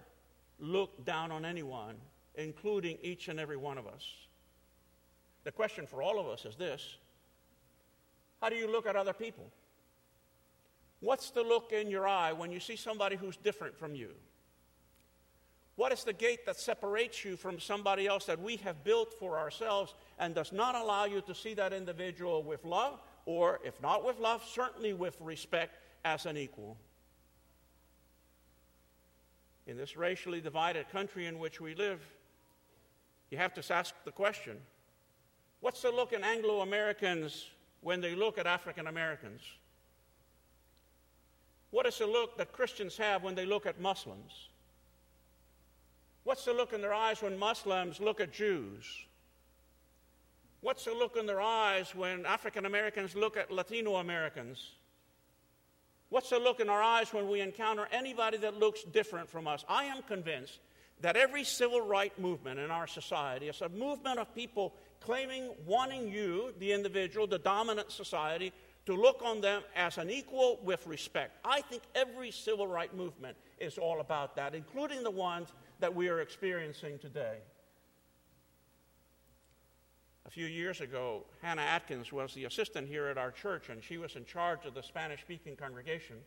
looked 0.59 1.05
down 1.05 1.31
on 1.31 1.45
anyone, 1.45 1.95
including 2.35 2.97
each 3.01 3.27
and 3.27 3.39
every 3.39 3.57
one 3.57 3.77
of 3.77 3.87
us. 3.87 4.07
The 5.43 5.51
question 5.51 5.85
for 5.85 6.01
all 6.01 6.19
of 6.19 6.27
us 6.27 6.45
is 6.45 6.55
this 6.55 6.97
How 8.41 8.49
do 8.49 8.55
you 8.55 8.71
look 8.71 8.87
at 8.87 8.95
other 8.95 9.13
people? 9.13 9.51
What's 10.99 11.31
the 11.31 11.43
look 11.43 11.73
in 11.73 11.91
your 11.91 12.07
eye 12.07 12.31
when 12.31 12.49
you 12.49 12.61
see 12.61 12.77
somebody 12.77 13.17
who's 13.17 13.35
different 13.35 13.77
from 13.77 13.93
you? 13.93 14.11
What 15.75 15.91
is 15.91 16.03
the 16.03 16.13
gate 16.13 16.45
that 16.45 16.59
separates 16.59 17.25
you 17.25 17.35
from 17.35 17.59
somebody 17.59 18.07
else 18.07 18.25
that 18.25 18.39
we 18.39 18.57
have 18.57 18.83
built 18.83 19.13
for 19.19 19.37
ourselves 19.37 19.95
and 20.19 20.35
does 20.35 20.53
not 20.53 20.75
allow 20.75 21.05
you 21.05 21.19
to 21.21 21.33
see 21.33 21.55
that 21.55 21.73
individual 21.73 22.43
with 22.43 22.63
love, 22.63 23.01
or 23.25 23.59
if 23.65 23.81
not 23.81 24.05
with 24.05 24.19
love, 24.19 24.45
certainly 24.45 24.93
with 24.93 25.19
respect 25.19 25.75
as 26.05 26.25
an 26.25 26.37
equal? 26.37 26.77
In 29.65 29.77
this 29.77 29.95
racially 29.95 30.41
divided 30.41 30.89
country 30.89 31.25
in 31.25 31.39
which 31.39 31.61
we 31.61 31.75
live, 31.75 32.01
you 33.29 33.37
have 33.37 33.53
to 33.53 33.73
ask 33.73 33.95
the 34.05 34.11
question 34.11 34.57
what's 35.61 35.81
the 35.81 35.91
look 35.91 36.13
in 36.13 36.23
Anglo 36.23 36.61
Americans 36.61 37.47
when 37.81 38.01
they 38.01 38.15
look 38.15 38.37
at 38.37 38.45
African 38.45 38.87
Americans? 38.87 39.41
What 41.71 41.87
is 41.87 41.97
the 41.97 42.05
look 42.05 42.37
that 42.37 42.51
Christians 42.51 42.97
have 42.97 43.23
when 43.23 43.33
they 43.33 43.45
look 43.45 43.65
at 43.65 43.79
Muslims? 43.79 44.49
What's 46.23 46.45
the 46.45 46.53
look 46.53 46.71
in 46.71 46.81
their 46.81 46.93
eyes 46.93 47.21
when 47.21 47.37
Muslims 47.37 47.99
look 47.99 48.21
at 48.21 48.31
Jews? 48.31 48.85
What's 50.61 50.85
the 50.85 50.93
look 50.93 51.17
in 51.17 51.25
their 51.25 51.41
eyes 51.41 51.93
when 51.95 52.25
African 52.25 52.65
Americans 52.65 53.15
look 53.15 53.35
at 53.35 53.51
Latino 53.51 53.95
Americans? 53.95 54.71
What's 56.13 56.29
the 56.29 56.37
look 56.37 56.59
in 56.59 56.69
our 56.69 56.83
eyes 56.83 57.11
when 57.11 57.27
we 57.27 57.41
encounter 57.41 57.87
anybody 57.91 58.37
that 58.37 58.59
looks 58.59 58.83
different 58.83 59.27
from 59.27 59.47
us? 59.47 59.65
I 59.67 59.85
am 59.85 60.03
convinced 60.03 60.59
that 61.01 61.15
every 61.15 61.43
civil 61.43 61.81
right 61.81 62.17
movement 62.19 62.59
in 62.59 62.69
our 62.69 62.85
society 62.85 63.47
is 63.47 63.61
a 63.61 63.69
movement 63.69 64.19
of 64.19 64.35
people 64.35 64.75
claiming, 64.99 65.49
wanting 65.65 66.07
you, 66.07 66.53
the 66.59 66.71
individual, 66.71 67.25
the 67.25 67.39
dominant 67.39 67.91
society, 67.91 68.53
to 68.85 68.93
look 68.93 69.23
on 69.25 69.41
them 69.41 69.63
as 69.75 69.97
an 69.97 70.11
equal 70.11 70.59
with 70.61 70.85
respect. 70.85 71.39
I 71.43 71.61
think 71.61 71.81
every 71.95 72.29
civil 72.29 72.67
right 72.67 72.95
movement 72.95 73.35
is 73.57 73.79
all 73.79 73.99
about 73.99 74.35
that, 74.35 74.53
including 74.53 75.01
the 75.01 75.09
ones 75.09 75.51
that 75.79 75.95
we 75.95 76.09
are 76.09 76.19
experiencing 76.19 76.99
today. 76.99 77.37
A 80.25 80.29
few 80.29 80.45
years 80.45 80.79
ago, 80.79 81.25
Hannah 81.41 81.61
Atkins 81.61 82.13
was 82.13 82.33
the 82.33 82.45
assistant 82.45 82.87
here 82.87 83.07
at 83.07 83.17
our 83.17 83.31
church, 83.31 83.69
and 83.69 83.83
she 83.83 83.97
was 83.97 84.15
in 84.15 84.25
charge 84.25 84.65
of 84.65 84.73
the 84.73 84.81
Spanish 84.81 85.21
speaking 85.21 85.55
congregation. 85.55 86.17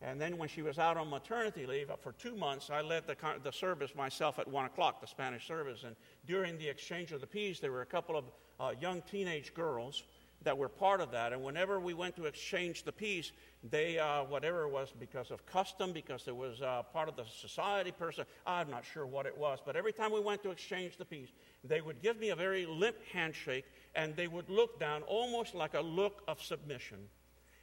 And 0.00 0.20
then, 0.20 0.36
when 0.36 0.48
she 0.48 0.62
was 0.62 0.80
out 0.80 0.96
on 0.96 1.08
maternity 1.08 1.64
leave 1.64 1.88
for 2.00 2.12
two 2.12 2.34
months, 2.34 2.70
I 2.70 2.80
led 2.80 3.06
the, 3.06 3.16
the 3.44 3.52
service 3.52 3.94
myself 3.94 4.40
at 4.40 4.48
1 4.48 4.64
o'clock, 4.64 5.00
the 5.00 5.06
Spanish 5.06 5.46
service. 5.46 5.84
And 5.84 5.94
during 6.26 6.58
the 6.58 6.68
exchange 6.68 7.12
of 7.12 7.20
the 7.20 7.26
peace, 7.26 7.60
there 7.60 7.70
were 7.70 7.82
a 7.82 7.86
couple 7.86 8.16
of 8.16 8.24
uh, 8.58 8.72
young 8.80 9.02
teenage 9.02 9.54
girls 9.54 10.02
that 10.44 10.56
were 10.56 10.68
part 10.68 11.00
of 11.00 11.10
that. 11.12 11.32
And 11.32 11.42
whenever 11.42 11.80
we 11.80 11.94
went 11.94 12.16
to 12.16 12.24
exchange 12.24 12.84
the 12.84 12.92
peace, 12.92 13.32
they, 13.70 13.98
uh, 13.98 14.24
whatever 14.24 14.62
it 14.62 14.70
was, 14.70 14.92
because 14.98 15.30
of 15.30 15.44
custom, 15.46 15.92
because 15.92 16.26
it 16.28 16.36
was 16.36 16.62
uh, 16.62 16.82
part 16.92 17.08
of 17.08 17.16
the 17.16 17.24
society 17.24 17.92
person, 17.92 18.24
I'm 18.46 18.70
not 18.70 18.84
sure 18.84 19.06
what 19.06 19.26
it 19.26 19.36
was, 19.36 19.58
but 19.64 19.76
every 19.76 19.92
time 19.92 20.12
we 20.12 20.20
went 20.20 20.42
to 20.42 20.50
exchange 20.50 20.96
the 20.96 21.04
peace, 21.04 21.28
they 21.64 21.80
would 21.80 22.02
give 22.02 22.18
me 22.18 22.30
a 22.30 22.36
very 22.36 22.66
limp 22.66 22.96
handshake 23.12 23.64
and 23.94 24.16
they 24.16 24.28
would 24.28 24.48
look 24.48 24.80
down 24.80 25.02
almost 25.02 25.54
like 25.54 25.74
a 25.74 25.80
look 25.80 26.22
of 26.26 26.42
submission. 26.42 26.98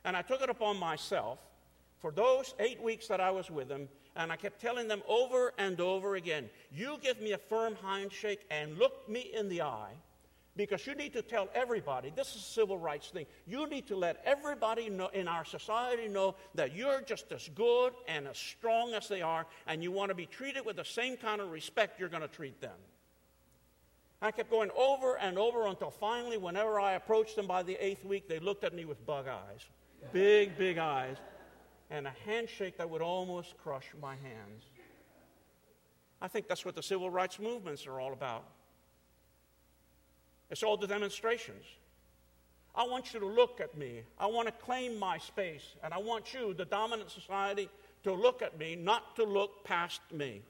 And 0.05 0.15
I 0.15 0.21
took 0.21 0.41
it 0.41 0.49
upon 0.49 0.77
myself 0.77 1.39
for 1.99 2.11
those 2.11 2.53
eight 2.59 2.81
weeks 2.81 3.07
that 3.07 3.19
I 3.19 3.29
was 3.31 3.51
with 3.51 3.67
them, 3.67 3.89
and 4.15 4.31
I 4.31 4.37
kept 4.37 4.61
telling 4.61 4.87
them 4.87 5.01
over 5.07 5.53
and 5.57 5.79
over 5.81 6.15
again, 6.15 6.49
You 6.71 6.97
give 7.01 7.19
me 7.21 7.33
a 7.33 7.37
firm 7.37 7.75
handshake 7.83 8.45
and 8.49 8.77
look 8.77 9.07
me 9.09 9.31
in 9.33 9.49
the 9.49 9.61
eye 9.61 9.93
because 10.55 10.85
you 10.85 10.95
need 10.95 11.13
to 11.13 11.21
tell 11.21 11.47
everybody 11.53 12.11
this 12.15 12.29
is 12.35 12.41
a 12.41 12.45
civil 12.45 12.77
rights 12.77 13.09
thing. 13.09 13.25
You 13.45 13.67
need 13.67 13.87
to 13.87 13.95
let 13.95 14.21
everybody 14.25 14.89
know 14.89 15.07
in 15.13 15.27
our 15.27 15.45
society 15.45 16.07
know 16.07 16.35
that 16.55 16.75
you're 16.75 17.01
just 17.01 17.31
as 17.31 17.49
good 17.55 17.93
and 18.07 18.27
as 18.27 18.37
strong 18.37 18.93
as 18.93 19.07
they 19.07 19.21
are, 19.21 19.45
and 19.67 19.83
you 19.83 19.91
want 19.91 20.09
to 20.09 20.15
be 20.15 20.25
treated 20.25 20.65
with 20.65 20.75
the 20.75 20.85
same 20.85 21.17
kind 21.17 21.41
of 21.41 21.51
respect 21.51 21.99
you're 21.99 22.09
going 22.09 22.21
to 22.21 22.27
treat 22.27 22.59
them. 22.61 22.77
I 24.21 24.31
kept 24.31 24.49
going 24.49 24.69
over 24.77 25.17
and 25.17 25.37
over 25.37 25.67
until 25.67 25.91
finally, 25.91 26.37
whenever 26.37 26.79
I 26.79 26.93
approached 26.93 27.37
them 27.37 27.47
by 27.47 27.63
the 27.63 27.77
eighth 27.83 28.03
week, 28.03 28.27
they 28.27 28.39
looked 28.39 28.65
at 28.65 28.73
me 28.73 28.83
with 28.83 29.05
bug 29.05 29.27
eyes. 29.27 29.65
Big, 30.11 30.57
big 30.57 30.77
eyes. 30.77 31.17
And 31.89 32.05
a 32.05 32.13
handshake 32.25 32.77
that 32.77 32.89
would 32.89 33.01
almost 33.01 33.57
crush 33.57 33.85
my 34.01 34.15
hands. 34.15 34.65
I 36.21 36.27
think 36.27 36.49
that's 36.49 36.65
what 36.65 36.75
the 36.75 36.83
civil 36.83 37.09
rights 37.09 37.39
movements 37.39 37.87
are 37.87 37.99
all 37.99 38.11
about. 38.11 38.43
It's 40.49 40.63
all 40.63 40.77
the 40.77 40.87
demonstrations. 40.87 41.63
I 42.75 42.83
want 42.83 43.13
you 43.13 43.19
to 43.19 43.25
look 43.25 43.59
at 43.61 43.77
me. 43.77 44.03
I 44.17 44.27
want 44.27 44.47
to 44.47 44.51
claim 44.51 44.97
my 44.97 45.17
space. 45.17 45.75
And 45.83 45.93
I 45.93 45.97
want 45.97 46.33
you, 46.33 46.53
the 46.53 46.65
dominant 46.65 47.11
society, 47.11 47.69
to 48.03 48.13
look 48.13 48.41
at 48.41 48.57
me, 48.57 48.75
not 48.75 49.15
to 49.17 49.23
look 49.23 49.63
past 49.63 50.01
me. 50.11 50.41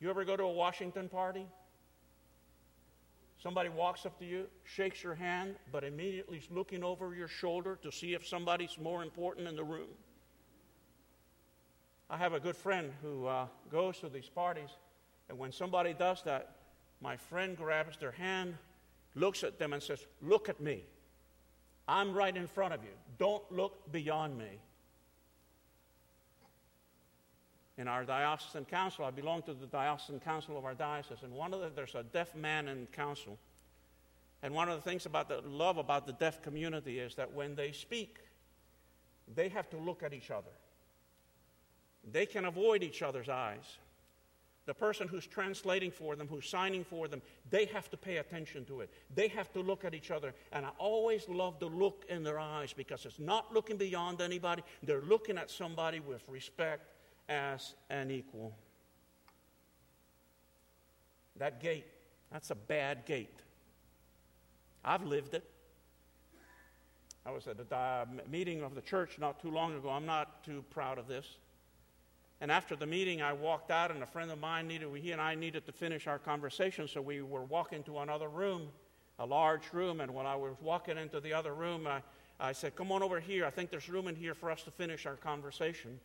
You 0.00 0.10
ever 0.10 0.24
go 0.24 0.36
to 0.36 0.44
a 0.44 0.52
Washington 0.52 1.08
party? 1.08 1.46
Somebody 3.42 3.68
walks 3.70 4.06
up 4.06 4.18
to 4.20 4.24
you, 4.24 4.46
shakes 4.64 5.02
your 5.02 5.16
hand, 5.16 5.56
but 5.72 5.82
immediately 5.82 6.38
is 6.38 6.48
looking 6.50 6.84
over 6.84 7.14
your 7.14 7.26
shoulder 7.26 7.76
to 7.82 7.90
see 7.90 8.14
if 8.14 8.26
somebody's 8.26 8.78
more 8.78 9.02
important 9.02 9.48
in 9.48 9.56
the 9.56 9.64
room. 9.64 9.88
I 12.08 12.16
have 12.18 12.34
a 12.34 12.40
good 12.40 12.56
friend 12.56 12.92
who 13.02 13.26
uh, 13.26 13.46
goes 13.70 13.98
to 13.98 14.08
these 14.08 14.28
parties, 14.28 14.68
and 15.28 15.38
when 15.38 15.50
somebody 15.50 15.92
does 15.92 16.22
that, 16.22 16.54
my 17.02 17.16
friend 17.16 17.56
grabs 17.56 17.96
their 17.96 18.12
hand, 18.12 18.56
looks 19.14 19.42
at 19.42 19.58
them, 19.58 19.72
and 19.72 19.82
says, 19.82 20.06
Look 20.22 20.48
at 20.48 20.60
me. 20.60 20.84
I'm 21.88 22.14
right 22.14 22.34
in 22.34 22.46
front 22.46 22.72
of 22.72 22.82
you. 22.84 22.90
Don't 23.18 23.42
look 23.50 23.90
beyond 23.90 24.38
me. 24.38 24.60
In 27.76 27.88
our 27.88 28.04
diocesan 28.04 28.64
council, 28.66 29.04
I 29.04 29.10
belong 29.10 29.42
to 29.42 29.54
the 29.54 29.66
diocesan 29.66 30.20
council 30.20 30.56
of 30.56 30.64
our 30.64 30.74
diocese, 30.74 31.18
and 31.24 31.32
one 31.32 31.52
of 31.52 31.60
the, 31.60 31.70
there's 31.74 31.96
a 31.96 32.04
deaf 32.04 32.34
man 32.36 32.68
in 32.68 32.86
council. 32.92 33.38
And 34.42 34.54
one 34.54 34.68
of 34.68 34.76
the 34.76 34.88
things 34.88 35.06
about 35.06 35.28
the 35.28 35.40
love 35.40 35.78
about 35.78 36.06
the 36.06 36.12
deaf 36.12 36.42
community 36.42 36.98
is 37.00 37.14
that 37.16 37.32
when 37.32 37.56
they 37.56 37.72
speak, 37.72 38.18
they 39.34 39.48
have 39.48 39.68
to 39.70 39.76
look 39.76 40.02
at 40.02 40.12
each 40.12 40.30
other. 40.30 40.50
They 42.10 42.26
can 42.26 42.44
avoid 42.44 42.82
each 42.82 43.02
other's 43.02 43.28
eyes 43.28 43.78
the 44.66 44.74
person 44.74 45.08
who's 45.08 45.26
translating 45.26 45.90
for 45.90 46.14
them, 46.14 46.28
who's 46.28 46.48
signing 46.48 46.84
for 46.84 47.08
them, 47.08 47.20
they 47.50 47.64
have 47.66 47.90
to 47.90 47.96
pay 47.96 48.18
attention 48.18 48.64
to 48.66 48.80
it. 48.80 48.90
They 49.14 49.28
have 49.28 49.52
to 49.54 49.60
look 49.60 49.84
at 49.84 49.94
each 49.94 50.10
other. 50.10 50.34
And 50.52 50.64
I 50.64 50.70
always 50.78 51.28
love 51.28 51.58
the 51.58 51.66
look 51.66 52.04
in 52.08 52.22
their 52.22 52.38
eyes 52.38 52.72
because 52.72 53.04
it's 53.04 53.18
not 53.18 53.52
looking 53.52 53.76
beyond 53.76 54.20
anybody, 54.20 54.62
they're 54.82 55.02
looking 55.02 55.36
at 55.36 55.50
somebody 55.50 56.00
with 56.00 56.28
respect 56.28 56.92
as 57.28 57.74
an 57.90 58.10
equal. 58.10 58.54
That 61.36 61.60
gate, 61.60 61.86
that's 62.30 62.50
a 62.50 62.54
bad 62.54 63.04
gate. 63.04 63.40
I've 64.84 65.04
lived 65.04 65.34
it. 65.34 65.44
I 67.24 67.30
was 67.30 67.46
at 67.46 67.56
a 67.58 68.06
meeting 68.28 68.62
of 68.62 68.74
the 68.74 68.80
church 68.80 69.18
not 69.18 69.40
too 69.40 69.50
long 69.50 69.74
ago. 69.74 69.90
I'm 69.90 70.06
not 70.06 70.44
too 70.44 70.64
proud 70.70 70.98
of 70.98 71.06
this. 71.06 71.26
And 72.42 72.50
after 72.50 72.74
the 72.74 72.86
meeting, 72.86 73.22
I 73.22 73.32
walked 73.32 73.70
out, 73.70 73.92
and 73.92 74.02
a 74.02 74.06
friend 74.06 74.28
of 74.28 74.40
mine 74.40 74.66
needed, 74.66 74.88
he 75.00 75.12
and 75.12 75.20
I 75.20 75.36
needed 75.36 75.64
to 75.66 75.70
finish 75.70 76.08
our 76.08 76.18
conversation, 76.18 76.88
so 76.88 77.00
we 77.00 77.22
were 77.22 77.44
walking 77.44 77.84
to 77.84 78.00
another 78.00 78.28
room, 78.28 78.66
a 79.20 79.24
large 79.24 79.72
room. 79.72 80.00
And 80.00 80.12
when 80.12 80.26
I 80.26 80.34
was 80.34 80.56
walking 80.60 80.98
into 80.98 81.20
the 81.20 81.32
other 81.32 81.54
room, 81.54 81.86
I, 81.86 82.02
I 82.40 82.50
said, 82.50 82.74
Come 82.74 82.90
on 82.90 83.00
over 83.00 83.20
here. 83.20 83.46
I 83.46 83.50
think 83.50 83.70
there's 83.70 83.88
room 83.88 84.08
in 84.08 84.16
here 84.16 84.34
for 84.34 84.50
us 84.50 84.64
to 84.64 84.72
finish 84.72 85.06
our 85.06 85.14
conversation. 85.14 86.00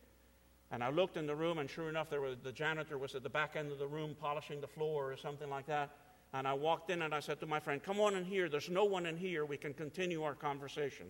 And 0.70 0.84
I 0.84 0.90
looked 0.90 1.16
in 1.16 1.26
the 1.26 1.34
room, 1.34 1.58
and 1.58 1.68
sure 1.68 1.88
enough, 1.88 2.08
there 2.08 2.20
was, 2.20 2.36
the 2.44 2.52
janitor 2.52 2.98
was 2.98 3.16
at 3.16 3.24
the 3.24 3.28
back 3.28 3.56
end 3.56 3.72
of 3.72 3.80
the 3.80 3.88
room 3.88 4.14
polishing 4.20 4.60
the 4.60 4.68
floor 4.68 5.10
or 5.10 5.16
something 5.16 5.50
like 5.50 5.66
that. 5.66 5.90
And 6.34 6.46
I 6.46 6.54
walked 6.54 6.90
in 6.90 7.02
and 7.02 7.12
I 7.12 7.18
said 7.18 7.40
to 7.40 7.46
my 7.46 7.58
friend, 7.58 7.82
Come 7.82 7.98
on 7.98 8.14
in 8.14 8.24
here. 8.24 8.48
There's 8.48 8.70
no 8.70 8.84
one 8.84 9.06
in 9.06 9.16
here. 9.16 9.44
We 9.44 9.56
can 9.56 9.74
continue 9.74 10.22
our 10.22 10.36
conversation. 10.36 11.06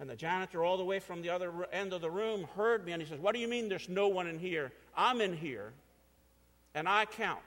And 0.00 0.08
the 0.08 0.16
janitor, 0.16 0.64
all 0.64 0.76
the 0.76 0.84
way 0.84 1.00
from 1.00 1.22
the 1.22 1.30
other 1.30 1.52
end 1.72 1.92
of 1.92 2.00
the 2.00 2.10
room, 2.10 2.46
heard 2.56 2.86
me 2.86 2.92
and 2.92 3.02
he 3.02 3.08
says, 3.08 3.18
What 3.18 3.34
do 3.34 3.40
you 3.40 3.48
mean 3.48 3.68
there's 3.68 3.88
no 3.88 4.08
one 4.08 4.26
in 4.26 4.38
here? 4.38 4.72
I'm 4.96 5.20
in 5.20 5.36
here 5.36 5.72
and 6.74 6.88
I 6.88 7.04
count. 7.04 7.40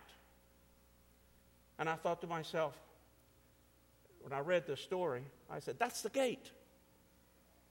And 1.79 1.87
I 1.89 1.95
thought 1.95 2.21
to 2.21 2.27
myself, 2.27 2.75
when 4.21 4.33
I 4.33 4.39
read 4.39 4.67
this 4.67 4.81
story, 4.81 5.23
I 5.49 5.59
said, 5.59 5.77
That's 5.79 6.01
the 6.01 6.09
gate. 6.09 6.51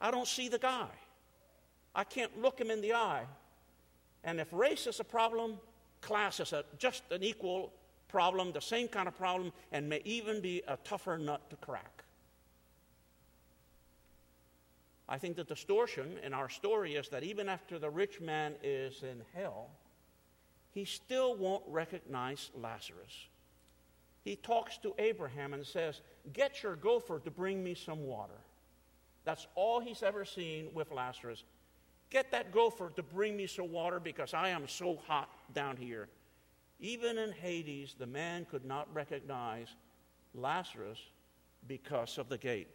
I 0.01 0.11
don't 0.11 0.27
see 0.27 0.49
the 0.49 0.59
guy. 0.59 0.89
I 1.95 2.05
can't 2.05 2.41
look 2.41 2.59
him 2.59 2.71
in 2.71 2.81
the 2.81 2.95
eye. 2.95 3.25
And 4.25 4.41
if 4.41 4.53
race 4.53 4.87
is 4.87 5.01
a 5.01 5.05
problem, 5.05 5.59
class 6.01 6.41
is 6.41 6.53
a, 6.53 6.65
just 6.79 7.03
an 7.11 7.23
equal 7.23 7.73
problem, 8.09 8.53
the 8.53 8.61
same 8.61 8.89
kind 8.89 9.09
of 9.09 9.17
problem, 9.17 9.53
and 9.73 9.89
may 9.89 10.01
even 10.05 10.41
be 10.41 10.63
a 10.67 10.77
tougher 10.79 11.19
nut 11.19 11.49
to 11.51 11.57
crack. 11.57 12.00
I 15.11 15.19
think 15.19 15.35
the 15.35 15.43
distortion 15.43 16.19
in 16.23 16.33
our 16.33 16.49
story 16.49 16.95
is 16.95 17.09
that 17.09 17.25
even 17.25 17.49
after 17.49 17.81
the 17.81 17.91
rich 17.91 18.21
man 18.21 18.55
is 18.63 19.03
in 19.03 19.21
hell, 19.35 19.71
he 20.71 20.85
still 20.85 21.35
won't 21.35 21.65
recognize 21.67 22.51
Lazarus. 22.55 23.29
he 24.23 24.37
talks 24.37 24.79
to 24.79 24.95
Abraham 24.99 25.53
and 25.53 25.67
says, 25.67 26.01
Get 26.33 26.63
your 26.63 26.77
gopher 26.77 27.19
to 27.21 27.31
bring 27.31 27.65
me 27.65 27.75
some 27.75 28.07
water. 28.07 28.39
That's 29.25 29.49
all 29.57 29.81
he's 29.81 30.05
ever 30.05 30.25
seen 30.25 30.69
with 30.75 30.93
Lazarus. 30.93 31.43
Get 32.11 32.31
that 32.31 32.53
gopher 32.53 32.93
to 32.95 33.03
bring 33.03 33.37
me 33.37 33.49
some 33.49 33.73
water 33.73 33.99
because 33.99 34.33
I 34.33 34.51
am 34.51 34.69
so 34.69 34.99
hot 35.07 35.29
down 35.55 35.77
here. 35.77 36.09
Even 36.79 37.19
in 37.19 37.33
Hades, 37.33 37.97
the 37.99 38.07
man 38.07 38.47
could 38.49 38.65
not 38.65 38.87
recognize 38.95 39.69
Lazarus 40.35 40.99
because 41.67 42.17
of 42.17 42.29
the 42.29 42.39
gate. 42.39 42.69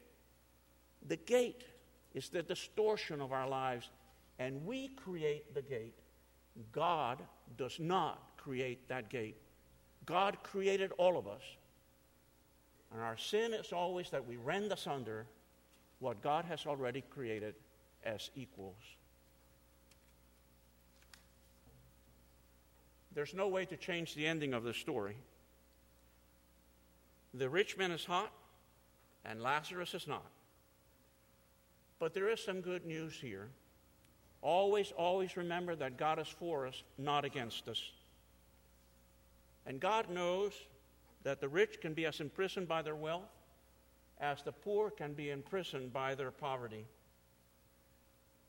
The 1.08 1.18
gate 1.18 1.63
is 2.15 2.29
the 2.29 2.41
distortion 2.41 3.22
of 3.22 3.31
our 3.31 3.48
lives, 3.48 3.89
and 4.39 4.65
we 4.65 4.88
create 4.88 5.53
the 5.53 5.62
gate. 5.62 6.00
God 6.72 7.22
does 7.57 7.77
not 7.79 8.38
create 8.38 8.88
that 8.88 9.10
gate. 9.10 9.36
God 10.05 10.38
created 10.41 10.93
all 10.98 11.17
of 11.17 11.27
us. 11.27 11.41
And 12.93 13.01
our 13.01 13.17
sin 13.17 13.53
is 13.53 13.74
always 13.74 14.10
that 14.12 14.25
we 14.25 14.38
rend 14.38 14.72
asunder 14.72 15.27
what 16.00 16.22
God 16.22 16.45
has 16.45 16.65
already 16.65 17.03
created 17.10 17.55
as 18.05 18.29
equals. 18.36 18.75
There's 23.13 23.34
no 23.34 23.48
way 23.48 23.65
to 23.65 23.77
change 23.77 24.15
the 24.15 24.25
ending 24.25 24.53
of 24.53 24.63
the 24.63 24.74
story. 24.74 25.17
The 27.34 27.50
rich 27.50 27.77
man 27.77 27.91
is 27.91 28.05
hot, 28.05 28.31
and 29.25 29.41
Lazarus 29.41 29.93
is 29.93 30.07
not. 30.07 30.25
But 32.00 32.14
there 32.14 32.30
is 32.30 32.44
some 32.44 32.62
good 32.62 32.86
news 32.86 33.14
here. 33.14 33.50
Always, 34.42 34.92
always 34.92 35.38
remember 35.38 35.75
that 35.75 35.98
God 35.98 36.20
is 36.20 36.28
for 36.28 36.68
us, 36.68 36.84
not 36.98 37.25
against 37.25 37.68
us. 37.68 37.82
And 39.66 39.80
God 39.80 40.10
knows 40.10 40.54
that 41.24 41.42
the 41.42 41.48
rich 41.48 41.82
can 41.82 41.94
be 41.94 42.06
as 42.06 42.20
imprisoned 42.20 42.68
by 42.68 42.82
their 42.82 42.96
wealth 42.96 43.32
as 44.20 44.44
the 44.44 44.52
poor 44.52 44.90
can 44.90 45.14
be 45.14 45.30
imprisoned 45.30 45.92
by 45.92 46.16
their 46.16 46.32
poverty. 46.32 46.86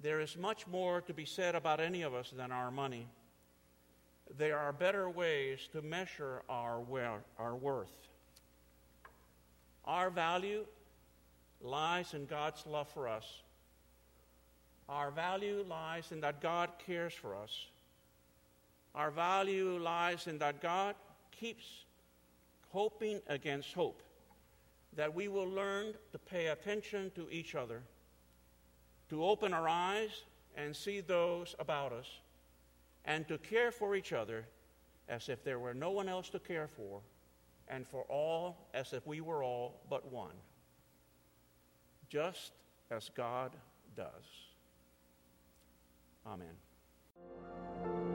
There 0.00 0.20
is 0.20 0.36
much 0.36 0.66
more 0.66 1.00
to 1.02 1.14
be 1.14 1.24
said 1.24 1.54
about 1.54 1.80
any 1.80 2.02
of 2.02 2.14
us 2.14 2.32
than 2.36 2.52
our 2.52 2.70
money. 2.70 3.08
There 4.36 4.58
are 4.58 4.72
better 4.72 5.08
ways 5.08 5.68
to 5.72 5.82
measure 5.82 6.42
our, 6.48 6.84
our 7.38 7.56
worth. 7.56 8.08
Our 9.84 10.10
value 10.10 10.66
lies 11.66 12.14
in 12.14 12.26
God's 12.26 12.64
love 12.66 12.88
for 12.88 13.08
us. 13.08 13.24
Our 14.88 15.10
value 15.10 15.64
lies 15.68 16.12
in 16.12 16.20
that 16.20 16.40
God 16.40 16.70
cares 16.86 17.12
for 17.12 17.34
us. 17.34 17.66
Our 18.94 19.10
value 19.10 19.78
lies 19.78 20.26
in 20.26 20.38
that 20.38 20.62
God 20.62 20.94
keeps 21.32 21.84
hoping 22.70 23.20
against 23.26 23.74
hope, 23.74 24.02
that 24.94 25.14
we 25.14 25.28
will 25.28 25.48
learn 25.48 25.94
to 26.12 26.18
pay 26.18 26.46
attention 26.46 27.10
to 27.14 27.28
each 27.30 27.54
other, 27.54 27.82
to 29.10 29.24
open 29.24 29.52
our 29.52 29.68
eyes 29.68 30.22
and 30.56 30.74
see 30.74 31.00
those 31.00 31.54
about 31.58 31.92
us, 31.92 32.06
and 33.04 33.26
to 33.28 33.38
care 33.38 33.70
for 33.70 33.96
each 33.96 34.12
other 34.12 34.46
as 35.08 35.28
if 35.28 35.44
there 35.44 35.58
were 35.58 35.74
no 35.74 35.90
one 35.90 36.08
else 36.08 36.28
to 36.30 36.38
care 36.38 36.68
for, 36.68 37.00
and 37.68 37.86
for 37.86 38.02
all 38.04 38.68
as 38.74 38.92
if 38.92 39.06
we 39.06 39.20
were 39.20 39.42
all 39.42 39.80
but 39.90 40.10
one, 40.10 40.34
just 42.08 42.52
as 42.90 43.10
God 43.14 43.52
does. 43.96 44.06
Amen. 46.26 48.05